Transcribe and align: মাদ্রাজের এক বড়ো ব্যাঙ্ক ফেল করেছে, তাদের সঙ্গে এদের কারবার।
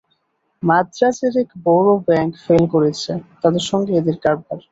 মাদ্রাজের 0.63 1.33
এক 1.37 1.49
বড়ো 1.65 1.93
ব্যাঙ্ক 2.07 2.31
ফেল 2.45 2.63
করেছে, 2.73 3.11
তাদের 3.41 3.63
সঙ্গে 3.69 3.91
এদের 3.99 4.17
কারবার। 4.23 4.57